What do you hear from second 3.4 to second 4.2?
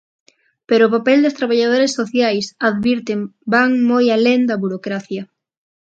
van moi